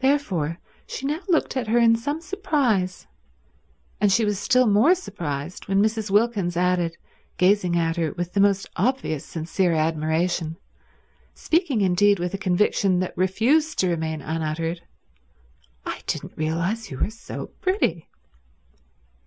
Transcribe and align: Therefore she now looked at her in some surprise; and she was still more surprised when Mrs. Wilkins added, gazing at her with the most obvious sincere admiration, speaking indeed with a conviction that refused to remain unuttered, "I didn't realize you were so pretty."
Therefore 0.00 0.60
she 0.86 1.04
now 1.04 1.20
looked 1.28 1.58
at 1.58 1.66
her 1.66 1.76
in 1.78 1.94
some 1.94 2.22
surprise; 2.22 3.06
and 4.00 4.10
she 4.10 4.24
was 4.24 4.38
still 4.38 4.66
more 4.66 4.94
surprised 4.94 5.68
when 5.68 5.82
Mrs. 5.82 6.10
Wilkins 6.10 6.56
added, 6.56 6.96
gazing 7.36 7.76
at 7.76 7.96
her 7.96 8.12
with 8.12 8.32
the 8.32 8.40
most 8.40 8.66
obvious 8.76 9.26
sincere 9.26 9.74
admiration, 9.74 10.56
speaking 11.34 11.82
indeed 11.82 12.18
with 12.18 12.32
a 12.32 12.38
conviction 12.38 13.00
that 13.00 13.12
refused 13.14 13.78
to 13.80 13.88
remain 13.90 14.22
unuttered, 14.22 14.80
"I 15.84 16.00
didn't 16.06 16.32
realize 16.38 16.90
you 16.90 16.96
were 16.96 17.10
so 17.10 17.48
pretty." 17.60 18.08